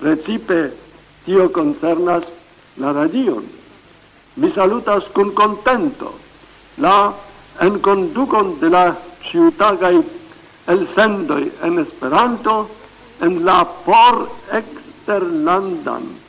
Precipe 0.00 0.72
tio 1.24 1.50
koncernas 1.50 2.24
la 2.80 2.92
radion. 2.92 3.44
Mi 4.40 4.50
salutas 4.50 5.08
kun 5.12 5.32
contento 5.32 6.12
la 6.76 7.12
en 7.60 7.80
conducon 7.80 8.58
de 8.60 8.68
la 8.68 8.96
ciutagai 9.28 10.04
el 10.66 10.86
sendoi 10.94 11.52
en 11.62 11.78
Esperanto 11.78 12.68
en 13.20 13.44
la 13.44 13.64
por 13.84 14.28
eksterlandan 14.52 16.25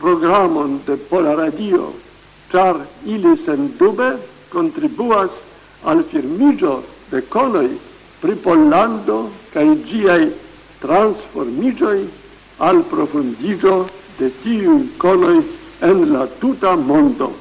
programon 0.00 0.80
de 0.86 0.96
Pola 0.96 1.34
Radio, 1.34 1.92
char 2.50 2.76
ili 3.04 3.36
sendube 3.44 4.16
contribuas 4.48 5.30
al 5.84 6.02
firmigio 6.10 6.82
de 7.10 7.20
conoi 7.28 7.78
pri 8.20 8.34
Pollando 8.44 9.30
kaj 9.52 9.66
giai 9.90 10.30
transformigioi 10.80 12.08
al 12.58 12.82
profundigio 12.90 13.86
de 14.18 14.30
tiu 14.42 14.80
conoi 14.98 15.40
en 15.80 16.12
la 16.12 16.26
tuta 16.40 16.76
mondo. 16.76 17.32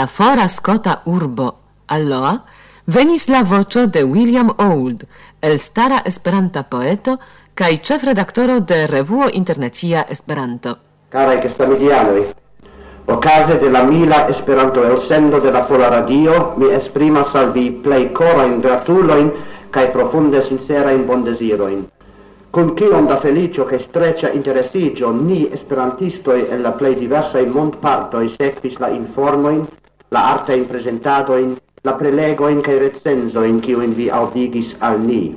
la 0.00 0.06
fora 0.06 0.48
scota 0.48 1.02
urbo 1.04 1.46
alloa 1.86 2.32
venis 2.86 3.26
la 3.28 3.42
vocio 3.42 3.86
de 3.86 4.02
William 4.02 4.50
Old, 4.56 5.02
el 5.42 5.58
stara 5.58 5.98
Esperanta 6.10 6.62
poeto 6.62 7.18
kaj 7.60 7.74
ĉefredaktoro 7.88 8.54
de 8.70 8.78
revuo 8.86 9.26
Internacia 9.40 10.06
Esperanto. 10.14 10.72
Karaj 11.12 11.42
gestamilianoj, 11.42 12.22
Ocase 13.12 13.58
de 13.60 13.68
la 13.74 13.82
mila 13.84 14.22
Esperanto 14.32 14.84
el 14.88 15.02
sendo 15.08 15.40
de 15.40 15.52
la 15.52 15.66
Pola 15.68 15.90
Radio, 15.90 16.54
mi 16.56 16.70
esprimas 16.78 17.34
al 17.34 17.52
vi 17.52 17.66
plej 17.84 18.06
korajn 18.16 18.60
gratuloin 18.64 19.28
kaj 19.70 19.90
profunde 19.92 20.40
sincerajn 20.46 21.04
bondezirojn. 21.10 21.82
Kun 22.50 22.72
kiom 22.78 23.06
da 23.06 23.20
felicio 23.20 23.66
che 23.66 23.84
streccia 23.88 24.32
interessigio 24.32 25.10
ni 25.10 25.42
esperantistoi 25.52 26.48
e 26.48 26.58
la 26.58 26.72
plej 26.72 26.96
diversaj 26.98 27.44
e 27.44 28.28
sekvis 28.38 28.78
la 28.78 28.88
informojn 28.88 29.68
la 30.10 30.32
arte 30.32 30.54
in 30.54 30.66
presentado 30.66 31.36
in 31.36 31.56
la 31.82 31.92
prelego 31.94 32.48
in 32.48 32.60
che 32.60 32.78
recenzo 32.78 33.42
in 33.42 33.60
chi 33.60 33.72
in 33.72 33.94
vi 33.94 34.08
audigis 34.08 34.74
al 34.78 35.00
ni. 35.00 35.36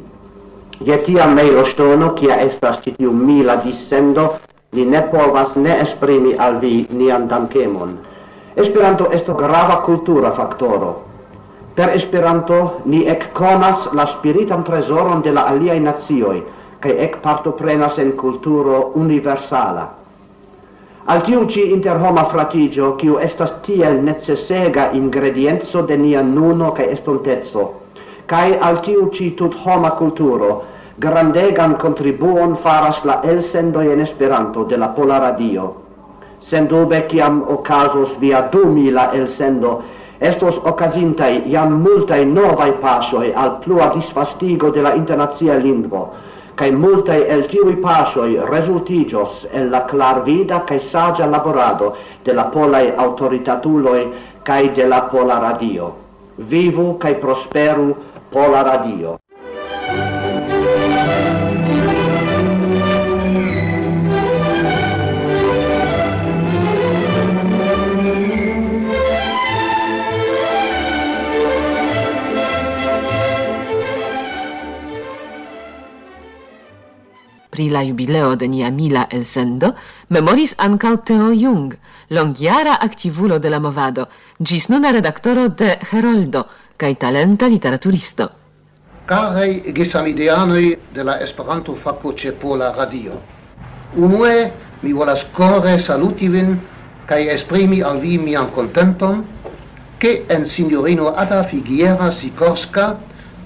Je 0.79 0.97
tia 1.03 1.25
mailo 1.27 1.65
stono 1.65 2.13
kia 2.13 2.39
estas 2.39 2.81
citiu 2.81 3.11
mila 3.11 3.55
dissendo 3.55 4.39
ni 4.71 4.85
ne 4.85 5.01
povas 5.01 5.55
ne 5.55 5.79
esprimi 5.81 6.35
al 6.35 6.59
vi 6.59 6.87
ni 6.89 7.11
andankemon 7.11 7.97
Esperanto 8.55 9.09
esto 9.09 9.33
grava 9.33 9.81
cultura 9.81 10.31
factoro. 10.31 11.05
Per 11.73 11.89
Esperanto 11.89 12.81
ni 12.83 13.05
ekkonas 13.05 13.89
la 13.93 14.05
spiritam 14.05 14.63
tresoron 14.63 15.21
de 15.21 15.31
la 15.31 15.47
aliaj 15.49 15.79
ec 16.83 17.17
parto 17.21 17.51
prenas 17.51 17.97
en 17.97 18.11
culturo 18.11 18.91
universala 18.93 20.02
al 21.05 21.21
tiu 21.21 21.45
ci 21.45 21.71
interhoma 21.71 22.23
fratigio, 22.31 22.93
kiu 22.95 23.17
estas 23.19 23.51
tiel 23.65 23.99
necessega 24.03 24.91
ingredienzo 24.95 25.81
de 25.81 25.97
nia 25.97 26.21
nuno 26.21 26.71
cae 26.71 26.91
estontezzo, 26.93 27.63
cae 28.25 28.57
al 28.59 28.79
tiu 28.85 29.09
ci 29.11 29.33
tut 29.35 29.55
homa 29.65 29.91
culturo, 29.99 30.63
grandegan 30.97 31.75
contribuon 31.75 32.55
faras 32.55 33.03
la 33.03 33.19
elsendo 33.23 33.81
en 33.81 33.99
Esperanto 33.99 34.63
de 34.63 34.77
la 34.77 34.93
Pola 34.95 35.19
Radio. 35.19 35.73
Sendube, 36.39 37.07
ciam 37.09 37.43
ocasos 37.47 38.15
via 38.19 38.41
du 38.51 38.65
mila 38.65 39.11
elsendo, 39.13 39.81
estos 40.19 40.57
ocasintai 40.63 41.51
jam 41.51 41.81
multaj 41.83 42.23
novai 42.25 42.71
pasoi 42.79 43.33
al 43.35 43.57
plua 43.59 43.91
disfastigo 43.95 44.71
de 44.71 44.81
la 44.81 44.95
internazia 44.95 45.55
lingvo, 45.55 46.13
cae 46.55 46.71
multae 46.71 47.25
el 47.35 47.47
tiui 47.49 47.75
pasoi 47.81 48.37
resultigios 48.49 49.47
el 49.51 49.71
la 49.71 49.85
clarvida 49.89 50.61
cae 50.69 50.79
sagia 50.79 51.27
laborado 51.27 51.93
de 52.25 52.33
la 52.33 52.45
polae 52.51 52.93
autoritatuloi 52.97 54.05
cae 54.43 54.69
de 54.75 54.87
la 54.87 55.09
Pola 55.09 55.39
Radio. 55.39 55.93
Vivu 56.37 56.97
cae 56.99 57.15
prosperu 57.15 57.95
Pola 58.31 58.63
Radio! 58.63 59.22
pri 77.53 77.69
la 77.69 77.83
jubileo 77.85 78.35
de 78.35 78.47
nia 78.49 78.71
mila 78.73 79.05
elsendo, 79.13 79.75
memoris 80.09 80.55
ancau 80.57 80.97
Teo 81.05 81.29
Jung, 81.31 81.75
longiara 82.09 82.79
activulo 82.81 83.37
de 83.39 83.49
la 83.49 83.59
movado, 83.59 84.07
gis 84.39 84.69
nuna 84.69 84.91
redaktoro 84.91 85.49
de 85.49 85.77
Heroldo 85.91 86.47
cae 86.77 86.95
talenta 86.95 87.47
literaturisto. 87.47 88.29
Karaj 89.05 89.69
gesamideanoi 89.75 90.77
de 90.95 91.03
la 91.03 91.19
Esperanto 91.21 91.75
fako 91.83 92.15
ĉe 92.17 92.33
Pola 92.41 92.71
Radio. 92.73 93.19
Unue 93.95 94.49
mi 94.81 94.93
volas 94.93 95.21
kore 95.37 95.77
saluti 95.79 96.29
vin 96.33 96.55
kaj 97.05 97.21
esprimi 97.35 97.83
al 97.83 97.99
vi 98.01 98.17
mian 98.17 98.49
contenton, 98.55 99.21
ke 99.99 100.23
en 100.29 100.49
signorino 100.49 101.13
Ada 101.15 101.43
Figuera 101.51 102.09
Sikorska 102.17 102.95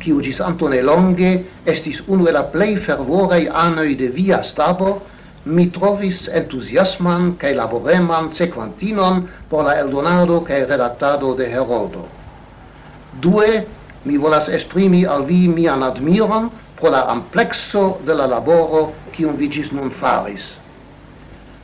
kiu 0.07 0.21
gis 0.23 0.39
antone 0.39 0.79
longe 0.81 1.29
estis 1.67 1.97
unu 2.07 2.29
el 2.31 2.37
la 2.39 2.45
plej 2.53 2.77
fervorei 2.85 3.49
anoi 3.51 3.95
de 3.99 4.07
via 4.07 4.39
stabo, 4.43 5.01
mi 5.43 5.65
trovis 5.77 6.29
entuziasman 6.39 7.33
kaj 7.41 7.51
laboreman 7.59 8.29
sequantinon 8.37 9.25
por 9.49 9.65
la 9.67 9.75
eldonado 9.81 10.39
kaj 10.47 10.61
redattado 10.69 11.33
de 11.35 11.49
Heroldo. 11.51 12.05
Due, 13.19 13.65
mi 14.05 14.17
volas 14.17 14.47
esprimi 14.47 15.03
al 15.05 15.27
vi 15.27 15.47
mian 15.47 15.83
admiron 15.83 16.49
pro 16.79 16.91
la 16.95 17.03
amplexo 17.11 17.99
de 18.07 18.15
la 18.15 18.27
laboro 18.31 18.93
kiun 19.11 19.35
vi 19.35 19.51
gis 19.51 19.73
nun 19.75 19.91
faris. 19.99 20.45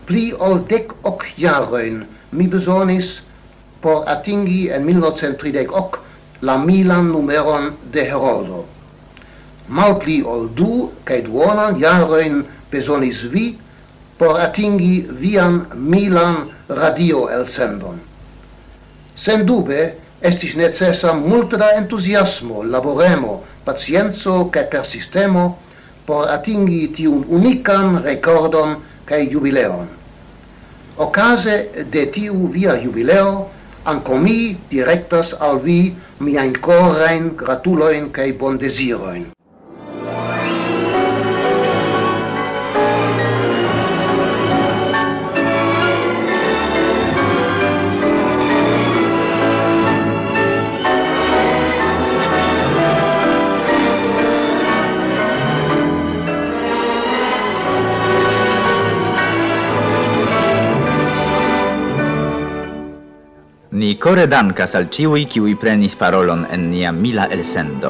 Pli 0.08 0.34
ol 0.36 0.66
dec 0.68 0.92
hoc 1.04 1.24
jaroin 1.40 2.04
mi 2.32 2.48
besonis 2.48 3.22
por 3.80 4.04
atingi 4.08 4.68
en 4.68 4.84
1938 4.84 6.04
la 6.44 6.58
milan 6.58 7.12
numeron 7.12 7.72
de 7.92 8.02
Herodo. 8.04 8.66
Malpli 9.68 10.22
ol 10.28 10.50
du 10.58 10.90
cae 11.08 11.22
duonan 11.24 11.78
jaroin 11.80 12.42
besonis 12.72 13.22
vi 13.32 13.46
por 14.20 14.42
atingi 14.46 15.08
vian 15.22 15.62
milan 15.74 16.50
radio 16.68 17.30
elsendon. 17.32 18.02
Sendube 19.16 19.94
estis 20.20 20.58
necessa 20.60 21.14
multa 21.14 21.58
da 21.58 21.72
entusiasmo, 21.80 22.64
laboremo, 22.64 23.40
pacienzo 23.64 24.50
cae 24.52 24.68
persistemo 24.68 25.58
por 26.06 26.28
atingi 26.28 26.90
tiun 26.98 27.24
unican 27.30 28.02
recordon 28.04 28.82
cae 29.08 29.30
jubileon. 29.32 29.88
Ocase 30.98 31.88
de 31.90 32.06
tiu 32.12 32.50
via 32.52 32.76
jubileo 32.84 33.48
an 33.86 34.02
komi 34.08 34.56
direktas 34.72 35.34
al 35.40 35.60
vi 35.66 35.94
mi 36.24 36.38
ein 36.38 36.56
korrein 36.68 37.34
gratuloin 37.36 38.12
kai 38.12 38.32
bondesiroin. 38.34 39.33
Ni 63.84 63.98
core 63.98 64.30
dankas 64.32 64.78
al 64.80 64.86
ciui 64.88 65.26
kiui 65.28 65.58
prenis 65.60 65.98
parolon 66.00 66.46
en 66.56 66.70
nia 66.72 66.94
mila 66.96 67.26
elsendo. 67.36 67.90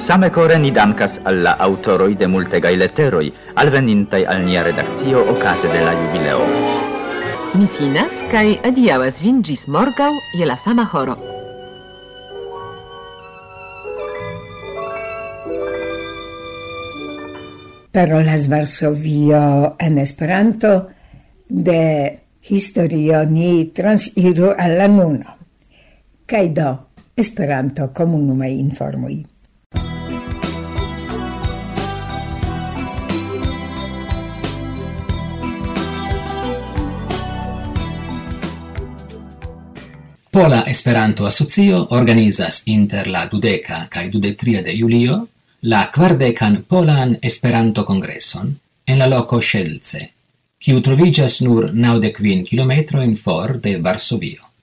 Same 0.00 0.30
core 0.32 0.56
ni 0.56 0.70
dankas 0.72 1.18
al 1.28 1.42
la 1.44 1.52
autoroi 1.60 2.14
de 2.16 2.24
multegai 2.32 2.78
letteroi, 2.80 3.28
alvenintai 3.60 4.22
al 4.24 4.40
nia 4.40 4.62
redakcio 4.64 5.20
ocase 5.34 5.68
de 5.68 5.82
la 5.84 5.92
jubileo. 5.98 6.46
Ni 7.60 7.68
finas 7.76 8.22
kai 8.32 8.56
adiavas 8.64 9.20
vin 9.20 9.42
gis 9.44 9.66
morgau, 9.68 10.16
je 10.32 10.48
la 10.48 10.56
sama 10.56 10.88
horo. 10.94 11.18
Parolas 17.92 18.48
Varsovio 18.48 19.76
en 19.78 19.98
Esperanto 19.98 20.74
de 21.46 22.20
historio 22.40 23.26
ni 23.26 23.72
transiru 23.72 24.54
alla 24.56 24.88
nuno 24.88 25.33
kaj 26.26 26.48
do 26.48 26.76
Esperanto 27.16 27.88
komunumaj 27.94 28.50
informoj. 28.50 29.14
Pola 40.30 40.64
Esperanto 40.66 41.26
Asocio 41.26 41.86
organizas 41.90 42.62
inter 42.66 43.06
la 43.08 43.26
dudeca 43.30 43.84
kaj 43.90 44.08
dudetria 44.10 44.62
de 44.62 44.74
julio 44.74 45.26
la 45.62 45.90
quardecan 45.94 46.64
Polan 46.68 47.18
Esperanto 47.22 47.84
Congresson 47.84 48.50
en 48.86 48.98
la 48.98 49.06
loco 49.06 49.40
Scelce, 49.40 50.00
kiu 50.58 50.80
trovigas 50.80 51.38
nur 51.40 51.70
naudecvin 51.72 52.42
kilometroin 52.44 53.14
for 53.16 53.60
de 53.60 53.78
Varsovio. 53.78 54.53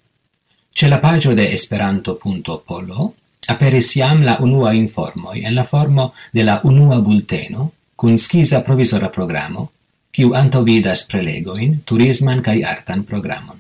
Ce 0.74 0.88
la 0.88 1.00
pagio 1.00 1.34
de 1.36 1.54
esperanto.polo 1.54 3.14
aperis 3.48 3.96
iam 3.96 4.24
la 4.24 4.38
unua 4.40 4.74
informoi 4.74 5.44
en 5.44 5.56
la 5.56 5.64
formo 5.64 6.14
de 6.32 6.44
la 6.44 6.60
unua 6.64 7.02
bulteno 7.02 7.72
cun 7.96 8.18
schisa 8.18 8.62
provisora 8.62 9.10
programo, 9.10 9.72
quiu 10.10 10.34
antovidas 10.34 11.04
prelegoin, 11.06 11.82
turisman 11.86 12.42
kaj 12.42 12.64
artan 12.66 13.04
programon. 13.06 13.60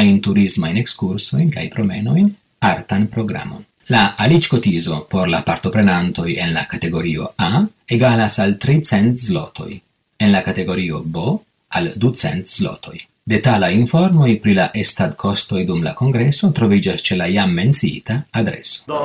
in 0.05 0.21
turismajn 0.21 0.77
ekskursojn 0.77 1.51
kaj 1.51 1.71
promenoin, 1.71 2.37
artan 2.61 3.07
programon. 3.07 3.65
La 3.89 4.15
aliccotiso 4.19 5.07
por 5.09 5.29
la 5.29 5.43
partoprenantoi 5.43 6.39
en 6.39 6.53
la 6.53 6.67
categorio 6.67 7.33
A 7.39 7.67
egalas 7.87 8.39
al 8.39 8.59
300 8.59 9.17
zlotoi, 9.17 9.83
en 10.19 10.33
la 10.33 10.43
categorio 10.43 11.03
B 11.03 11.39
al 11.69 11.93
200 11.97 12.47
zlotoi. 12.47 13.08
Detala 13.29 13.69
informoj 13.69 14.39
pri 14.41 14.55
la 14.57 14.65
estadkostoj 14.83 15.65
dum 15.69 15.83
la 15.85 15.91
congresso 15.97 16.49
troviĝas 16.59 17.03
ce 17.07 17.17
la 17.21 17.27
iam 17.29 17.51
menciita 17.53 18.15
adresso. 18.41 18.87
Do 18.89 19.01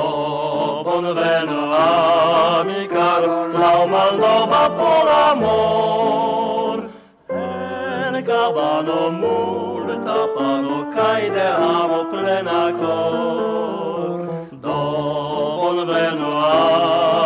bonveno 0.86 1.58
amicaro 1.80 3.34
mal 3.52 3.84
malnova 3.94 4.62
por 4.78 5.10
amor 5.16 6.78
en 7.40 8.14
cabano 8.30 9.00
multa 9.20 10.16
pano 10.36 10.78
kaj 10.94 11.22
de 11.36 11.48
amo 11.58 12.00
plena 12.12 12.62
cor. 12.80 14.20
Do 14.64 14.78
bonveno 15.60 16.30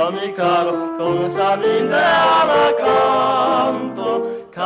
amicaro 0.09 0.75
con 0.99 1.17
salinde 1.31 2.03
amacanto 2.43 3.98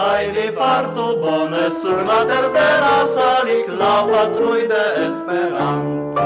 Kaj 0.03 0.23
vi 0.35 0.45
fartu 0.59 1.03
bone 1.23 1.67
sur 1.81 2.01
la 2.07 2.17
terdera 2.31 2.95
sali 3.17 3.59
la 3.81 3.91
patrui 4.09 4.65
de 4.73 4.81
Esperanto. 5.03 6.25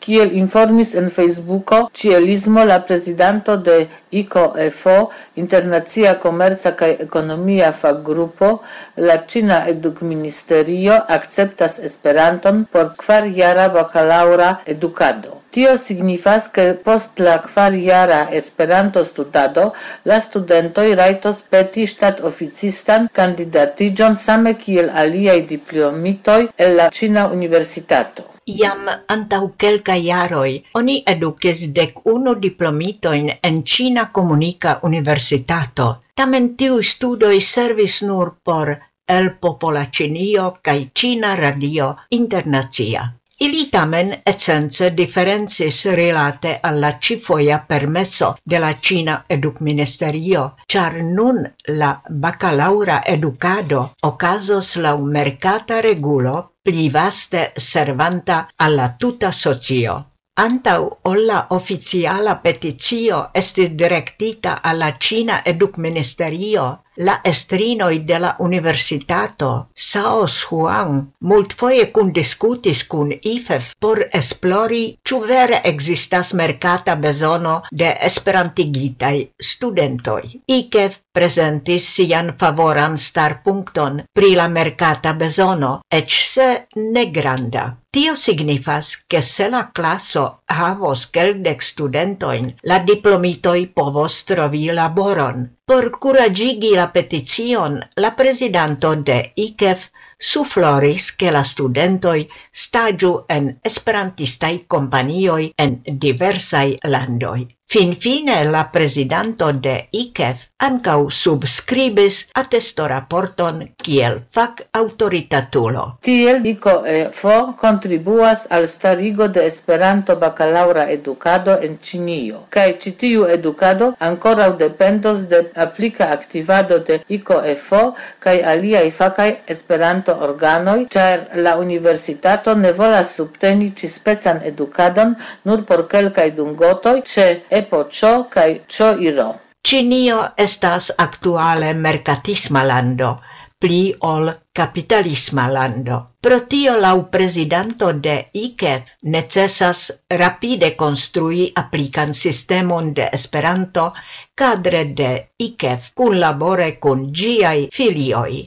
Kiel 0.00 0.32
informis 0.38 0.94
en 0.94 1.10
Facebooko, 1.10 1.90
Cielismo, 1.92 2.64
la 2.64 2.78
prezidanto 2.86 3.58
de 3.58 3.76
ICOFO, 4.22 4.96
Internacia 5.44 6.14
Komerca 6.24 6.72
kaj 6.80 6.90
Ekonomia 7.04 7.70
Faggrupo, 7.82 8.50
la 8.96 9.18
Ĉina 9.26 9.60
Edukministerio 9.74 10.96
akceptas 11.18 11.78
Esperanton 11.90 12.64
por 12.64 12.94
kvarjara 12.96 13.68
bakalaŭra 13.76 14.56
edukado. 14.64 15.41
Tio 15.52 15.72
signifas 15.76 16.46
ke 16.48 16.62
post 16.84 17.18
la 17.20 17.34
kvarjara 17.44 18.20
Esperanto 18.38 19.02
studado 19.04 19.64
la 20.08 20.16
studentoj 20.26 20.86
rajtos 21.00 21.42
peti 21.54 21.84
ŝtatoficistan 21.92 23.10
kandidatiĝon 23.18 24.16
same 24.16 24.54
kiel 24.62 24.88
aliaj 25.02 25.36
diplomitoj 25.52 26.38
el 26.56 26.74
la 26.80 26.88
Ĉina 27.00 27.26
Universitato. 27.36 28.24
Iam 28.56 28.88
antau 29.16 29.52
kelka 29.64 29.98
jaroi 30.06 30.56
oni 30.80 30.96
edukis 31.16 31.66
dek 31.80 32.00
uno 32.16 32.34
diplomitoin 32.48 33.30
en 33.42 33.62
Cina 33.62 34.08
Comunica 34.08 34.78
Universitato. 34.82 35.94
Tamen 36.14 36.54
tiu 36.56 36.80
studoi 36.82 37.40
servis 37.40 38.00
nur 38.02 38.38
por 38.42 38.78
el 39.06 39.34
popola 39.36 39.84
Cinio 39.92 40.54
kai 40.62 40.90
Cina 40.94 41.36
Radio 41.36 41.96
Internazia. 42.08 43.12
Ili 43.42 43.64
tamen 43.70 44.12
essence 44.26 44.90
differencis 44.96 45.84
relate 45.84 46.58
alla 46.62 46.98
cifoia 47.00 47.58
permesso 47.68 48.36
de 48.50 48.58
la 48.58 48.70
Cina 48.80 49.24
Educministerio, 49.26 50.44
char 50.66 51.00
nun 51.02 51.40
la 51.66 51.88
bacalaura 52.08 53.00
educado 53.04 53.80
ocasos 54.02 54.76
lau 54.76 55.02
mercata 55.02 55.80
regulo 55.80 56.52
pli 56.62 56.88
vaste 56.88 57.50
servanta 57.56 58.48
alla 58.56 58.94
tuta 58.98 59.32
socio. 59.32 59.98
Antau 60.34 61.00
olla 61.02 61.46
oficiala 61.50 62.36
peticio 62.36 63.28
estis 63.34 63.70
directita 63.70 64.62
alla 64.62 64.96
Cina 64.98 65.42
Educ 65.44 65.76
Ministerio, 65.78 66.84
La 66.96 67.20
estrinoi 67.24 68.00
de 68.04 68.18
la 68.18 68.36
universitato, 68.38 69.68
Saos 69.72 70.42
Huang, 70.50 70.98
multfoje 71.20 71.86
kun 71.90 72.12
discutis 72.12 72.82
kun 72.84 73.14
IFEF 73.16 73.70
por 73.80 74.02
esplori 74.12 74.82
ĉu 75.00 75.20
vere 75.24 75.62
ekzistas 75.72 76.34
merkata 76.36 76.96
bezono 76.96 77.54
de 77.72 77.94
esperantigitaj 78.08 79.14
studentoj. 79.40 80.22
IKEF 80.58 81.00
presentis 81.16 81.86
sian 81.94 82.34
favoran 82.38 82.98
starpunkton 82.98 84.02
pri 84.12 84.34
la 84.36 84.48
merkata 84.48 85.14
bezono, 85.16 85.78
eĉ 85.88 86.18
se 86.28 86.48
ne 86.76 87.06
granda. 87.06 87.70
Tio 87.92 88.14
signifas 88.16 89.04
che 89.06 89.20
se 89.20 89.48
la 89.52 89.66
classo 89.72 90.22
havos 90.48 91.06
queldec 91.12 91.60
studentoin, 91.60 92.46
la 92.64 92.78
diplomitoi 92.78 93.66
povos 93.76 94.22
trovi 94.24 94.70
laboron, 94.72 95.44
Por 95.72 95.90
curagigi 95.98 96.72
la 96.76 96.92
peticion, 96.92 97.78
la 97.96 98.14
presidanto 98.14 98.94
de 98.94 99.32
ICEF 99.34 99.86
sufloris 100.22 101.16
che 101.16 101.30
la 101.30 101.42
studentoi 101.42 102.30
stagiu 102.50 103.24
en 103.26 103.58
esperantistai 103.60 104.64
companioi 104.66 105.52
en 105.56 105.80
diversai 105.82 106.76
landoi. 106.82 107.48
Finfine 107.72 108.44
la 108.44 108.66
presidanto 108.68 109.50
de 109.50 109.88
ICEF 109.90 110.50
ancau 110.60 111.08
subscribis 111.08 112.26
attesto 112.36 112.84
raporton 112.86 113.62
kiel 113.80 114.18
fac 114.28 114.66
autoritatulo. 114.76 115.96
Tiel 116.04 116.42
dico 116.42 116.84
e 116.84 116.98
eh, 116.98 117.08
fo 117.10 117.54
contribuas 117.56 118.44
al 118.50 118.68
starigo 118.68 119.28
de 119.28 119.46
Esperanto 119.46 120.18
bacalaura 120.18 120.90
educado 120.90 121.56
en 121.62 121.78
Cinio, 121.80 122.44
cae 122.50 122.76
citiu 122.78 123.24
educado 123.24 123.94
ancora 123.98 124.50
dependos 124.50 125.30
de 125.30 125.50
aplica 125.54 126.12
activado 126.12 126.80
de 126.80 127.00
ICO 127.08 127.40
e 127.42 127.56
fo 127.56 127.94
cae 128.18 128.44
aliai 128.44 128.90
facai 128.90 129.40
Esperanto 129.46 130.11
organoi, 130.12 130.86
organoj, 130.86 131.42
la 131.42 131.56
universitato 131.56 132.54
ne 132.54 132.72
volas 132.72 133.14
subteni 133.16 133.72
ci 133.76 133.88
specan 133.88 134.40
educadon 134.44 135.14
nur 135.44 135.64
por 135.64 135.86
kelkaj 135.88 136.30
dungotoj 136.36 137.02
ce 137.04 137.26
epo 137.50 137.84
ĉo 137.84 138.12
kaj 138.30 138.50
ĉo 138.68 138.96
iro. 139.00 139.28
Cinio 139.62 140.22
estas 140.36 140.90
aktuale 140.98 141.74
mercatisma 141.74 142.64
lando, 142.64 143.20
pli 143.58 143.94
ol 144.00 144.32
capitalisma 144.52 145.46
lando. 145.48 145.98
Pro 146.20 146.40
tio 146.46 146.74
lau 146.78 147.08
presidanto 147.10 147.92
de 147.92 148.16
IKEF 148.32 148.96
necesas 149.02 149.92
rapide 150.08 150.74
construi 150.74 151.50
applican 151.54 152.14
sistemon 152.14 152.92
de 152.92 153.08
Esperanto 153.12 153.92
cadre 154.34 154.84
de 154.94 155.10
IKEF 155.38 155.92
cun 155.94 156.18
labore 156.18 156.78
con 156.78 157.10
giai 157.12 157.68
filioi. 157.70 158.46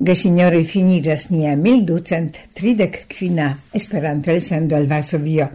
Gesinjoroj 0.00 0.62
finiĝas 0.64 1.26
nia 1.28 1.50
1235 1.60 3.48
Esperanto-elsendo 3.76 4.76
al 4.78 4.86
Varsovio. 4.88 5.48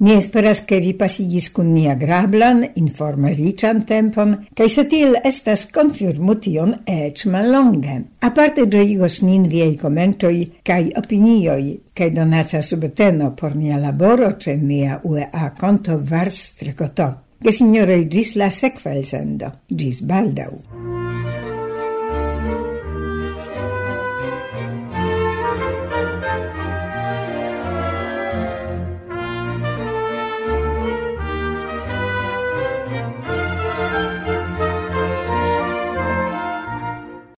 Ni 0.00 0.14
esperas, 0.16 0.62
ke 0.64 0.78
vi 0.80 0.94
pasigis 0.96 1.50
kun 1.52 1.74
nia 1.74 1.92
grablan, 2.00 2.62
informe 2.80 3.34
riĉan 3.36 3.82
tempon, 3.90 4.32
kaj 4.56 4.68
se 4.72 4.86
tiel 4.88 5.18
estas 5.20 5.66
konfirmu 5.74 6.38
tion 6.40 6.72
eĉ 6.88 7.26
mallonge. 7.28 7.98
Aparte 8.24 8.64
ĝojigos 8.72 9.20
nin 9.28 9.44
viaj 9.52 9.76
komentoj 9.82 10.36
kaj 10.64 10.82
opinioj, 11.02 11.76
kaj 11.92 12.10
donaca 12.16 12.62
subteno 12.64 13.34
por 13.36 13.52
nia 13.56 13.76
laboro 13.84 14.32
ĉe 14.40 14.56
nia 14.56 15.00
UEA 15.04 15.52
konto 15.60 16.00
Vars 16.00 16.54
Trekoto. 16.56 17.12
signori 17.52 18.08
ĝis 18.08 18.36
la 18.36 18.50
sekva 18.50 18.92
elsendo. 18.96 19.52
Ĝis 19.68 20.00
baldaŭ! 20.02 21.19